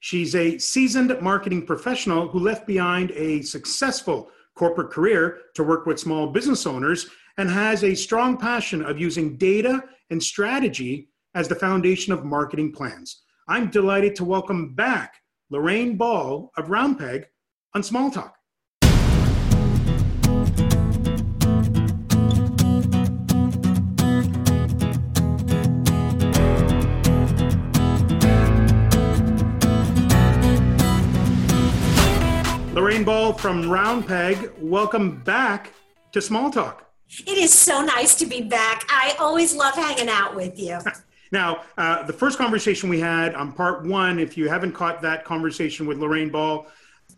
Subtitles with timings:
[0.00, 5.98] She's a seasoned marketing professional who left behind a successful corporate career to work with
[5.98, 11.54] small business owners and has a strong passion of using data and strategy as the
[11.54, 13.22] foundation of marketing plans.
[13.48, 15.14] I'm delighted to welcome back
[15.50, 17.24] Lorraine Ball of Roundpeg
[17.74, 18.37] on Small Talk.
[32.98, 35.72] Lorraine Ball from Roundpeg, welcome back
[36.10, 36.90] to Small Talk.
[37.28, 38.86] It is so nice to be back.
[38.88, 40.78] I always love hanging out with you.
[41.30, 45.26] Now, uh, the first conversation we had on part one, if you haven't caught that
[45.26, 46.66] conversation with Lorraine Ball,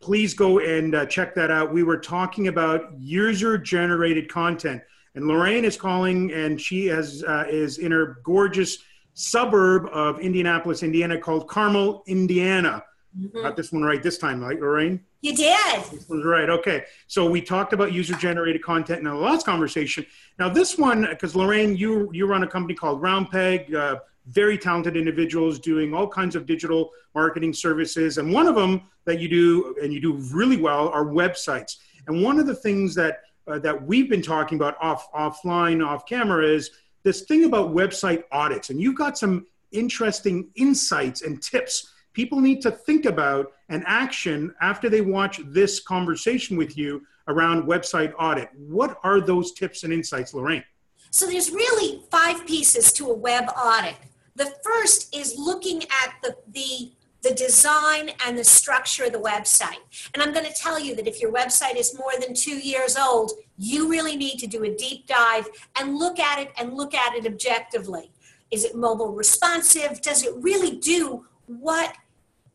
[0.00, 1.72] please go and uh, check that out.
[1.72, 4.82] We were talking about user generated content.
[5.14, 8.78] And Lorraine is calling, and she has, uh, is in her gorgeous
[9.14, 12.82] suburb of Indianapolis, Indiana, called Carmel, Indiana.
[13.16, 13.40] Mm-hmm.
[13.40, 15.00] Got this one right this time, right, Lorraine?
[15.22, 15.84] You did.
[15.84, 16.50] This right.
[16.50, 16.84] Okay.
[17.06, 20.04] So we talked about user generated content in the last conversation.
[20.40, 23.72] Now this one, because Lorraine, you you run a company called Roundpeg.
[23.72, 28.82] Uh, very talented individuals doing all kinds of digital marketing services, and one of them
[29.04, 31.76] that you do and you do really well are websites.
[32.08, 36.04] And one of the things that uh, that we've been talking about off offline, off
[36.04, 36.70] camera is
[37.04, 38.70] this thing about website audits.
[38.70, 44.54] And you've got some interesting insights and tips people need to think about an action
[44.60, 48.48] after they watch this conversation with you around website audit.
[48.56, 50.64] What are those tips and insights, Lorraine?
[51.10, 53.96] So there's really five pieces to a web audit.
[54.34, 59.78] The first is looking at the, the the design and the structure of the website.
[60.12, 62.96] And I'm going to tell you that if your website is more than two years
[62.96, 66.94] old, you really need to do a deep dive and look at it and look
[66.94, 68.10] at it objectively.
[68.50, 70.02] Is it mobile responsive?
[70.02, 71.94] Does it really do what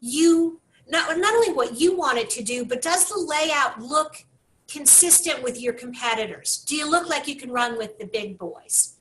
[0.00, 4.24] you not, not only what you want it to do, but does the layout look
[4.68, 6.64] consistent with your competitors?
[6.66, 8.94] Do you look like you can run with the big boys?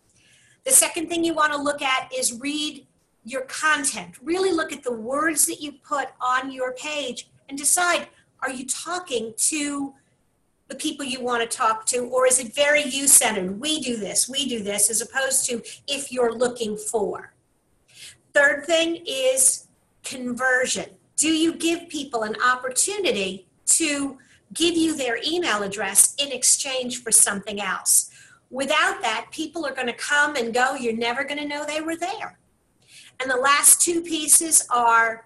[0.63, 2.87] The second thing you want to look at is read
[3.23, 4.15] your content.
[4.21, 8.07] Really look at the words that you put on your page and decide
[8.41, 9.93] are you talking to
[10.67, 13.59] the people you want to talk to, or is it very you centered?
[13.59, 17.33] We do this, we do this, as opposed to if you're looking for.
[18.33, 19.64] Third thing is
[20.05, 20.91] conversion?
[21.17, 24.17] Do you give people an opportunity to
[24.53, 28.11] give you their email address in exchange for something else?
[28.49, 30.75] Without that, people are going to come and go.
[30.75, 32.37] You're never going to know they were there.
[33.21, 35.25] And the last two pieces are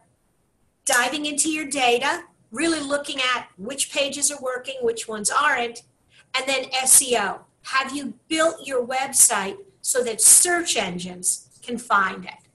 [0.85, 5.83] diving into your data, really looking at which pages are working, which ones aren't,
[6.35, 7.39] and then SEO.
[7.63, 12.48] Have you built your website so that search engines can find it?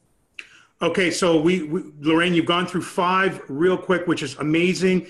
[0.82, 5.06] Okay, so we, we, Lorraine, you've gone through five real quick, which is amazing.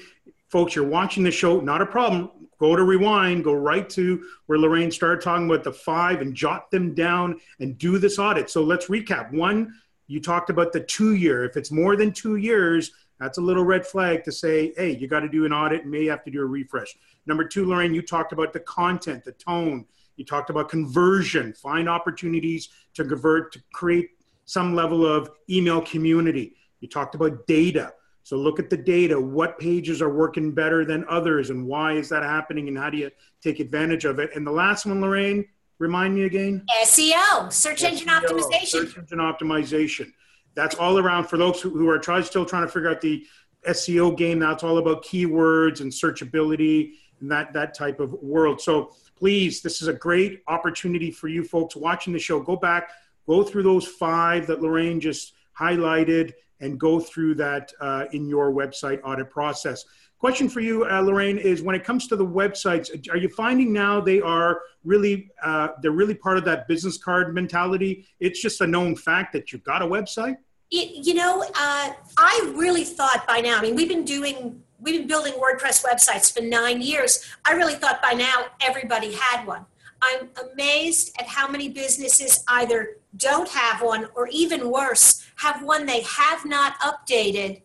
[0.49, 2.31] Folks, you're watching the show, not a problem.
[2.61, 6.71] Go to rewind, go right to where Lorraine started talking about the five and jot
[6.71, 8.51] them down and do this audit.
[8.51, 9.33] So let's recap.
[9.33, 9.75] One,
[10.07, 11.45] you talked about the two year.
[11.45, 15.09] If it's more than two years, that's a little red flag to say, hey, you
[15.09, 16.95] got to do an audit and may have to do a refresh.
[17.27, 19.87] Number two, Lorraine, you talked about the content, the tone.
[20.17, 24.11] You talked about conversion, find opportunities to convert, to create
[24.45, 26.55] some level of email community.
[26.81, 27.93] You talked about data.
[28.23, 29.21] So look at the data.
[29.21, 32.97] What pages are working better than others, and why is that happening, and how do
[32.97, 33.11] you
[33.43, 34.31] take advantage of it?
[34.35, 35.45] And the last one, Lorraine,
[35.79, 36.65] remind me again.
[36.83, 38.67] SEO, search SEO, engine optimization.
[38.67, 40.13] Search engine optimization.
[40.55, 43.27] That's all around for those who are try, still trying to figure out the
[43.69, 44.39] SEO game.
[44.39, 48.61] That's all about keywords and searchability and that that type of world.
[48.61, 52.41] So please, this is a great opportunity for you folks watching the show.
[52.41, 52.91] Go back
[53.27, 58.53] go through those five that Lorraine just highlighted and go through that uh, in your
[58.53, 59.85] website audit process.
[60.19, 63.73] Question for you, uh, Lorraine, is when it comes to the websites, are you finding
[63.73, 68.07] now they are really uh, they're really part of that business card mentality?
[68.21, 70.37] It's just a known fact that you've got a website.
[70.71, 73.59] It, you know, uh, I really thought by now.
[73.59, 77.25] I mean, we've been doing we've been building WordPress websites for nine years.
[77.45, 79.67] I really thought by now everybody had one.
[80.05, 85.87] I'm amazed at how many businesses either don't have one or even worse, have one
[85.87, 87.63] they have not updated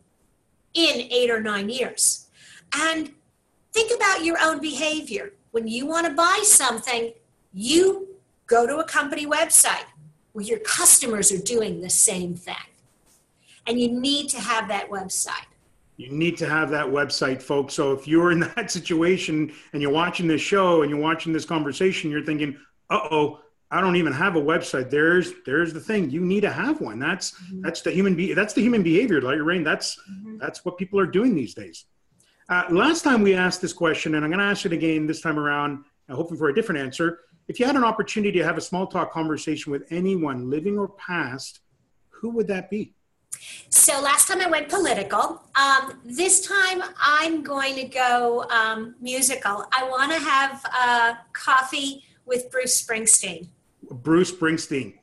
[0.73, 2.27] in eight or nine years.
[2.73, 3.11] And
[3.73, 5.33] think about your own behavior.
[5.51, 7.13] When you want to buy something,
[7.53, 8.07] you
[8.47, 9.85] go to a company website
[10.33, 12.55] where your customers are doing the same thing.
[13.67, 15.48] And you need to have that website
[15.99, 17.73] you need to have that website, folks.
[17.73, 21.43] So if you're in that situation and you're watching this show and you're watching this
[21.43, 22.57] conversation, you're thinking,
[22.89, 24.89] uh oh, I don't even have a website.
[24.89, 26.09] There's there's the thing.
[26.09, 26.99] You need to have one.
[26.99, 27.61] That's mm-hmm.
[27.61, 29.61] that's the human be that's the human behavior, like Rain.
[29.61, 30.37] That's mm-hmm.
[30.37, 31.83] that's what people are doing these days.
[32.47, 35.21] Uh, last time we asked this question, and I'm going to ask it again this
[35.21, 37.19] time around, uh, hoping for a different answer.
[37.49, 40.87] If you had an opportunity to have a small talk conversation with anyone, living or
[40.87, 41.59] past,
[42.09, 42.95] who would that be?
[43.69, 45.43] So last time I went political.
[45.55, 49.65] Um, this time I'm going to go um, musical.
[49.71, 53.47] I want to have uh, coffee with Bruce Springsteen.
[53.91, 54.95] Bruce Springsteen.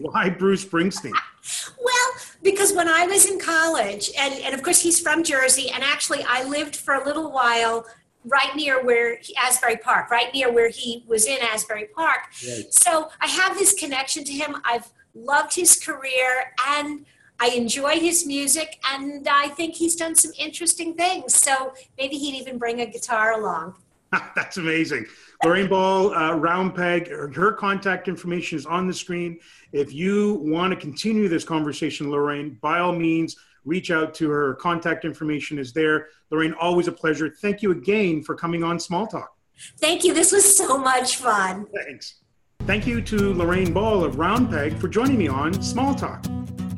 [0.00, 1.12] Why Bruce Springsteen?
[1.82, 2.10] well,
[2.42, 6.24] because when I was in college, and, and of course he's from Jersey, and actually
[6.28, 7.86] I lived for a little while
[8.24, 12.20] right near where he, Asbury Park, right near where he was in Asbury Park.
[12.46, 12.72] Right.
[12.72, 14.56] So I have this connection to him.
[14.64, 17.06] I've loved his career and
[17.40, 21.34] I enjoy his music, and I think he's done some interesting things.
[21.34, 23.74] So maybe he'd even bring a guitar along.
[24.34, 25.06] That's amazing.
[25.44, 29.38] Lorraine Ball, uh, Roundpeg, her contact information is on the screen.
[29.72, 34.54] If you want to continue this conversation, Lorraine, by all means, reach out to her.
[34.54, 36.08] Contact information is there.
[36.30, 37.28] Lorraine, always a pleasure.
[37.30, 39.36] Thank you again for coming on Small Talk.
[39.78, 40.14] Thank you.
[40.14, 41.66] This was so much fun.
[41.84, 42.20] Thanks.
[42.62, 46.24] Thank you to Lorraine Ball of Roundpeg for joining me on Small Talk.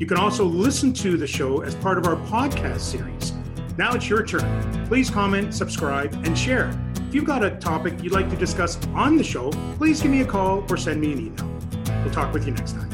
[0.01, 3.33] You can also listen to the show as part of our podcast series.
[3.77, 4.87] Now it's your turn.
[4.87, 6.75] Please comment, subscribe, and share.
[7.07, 10.21] If you've got a topic you'd like to discuss on the show, please give me
[10.21, 12.01] a call or send me an email.
[12.03, 12.90] We'll talk with you next time.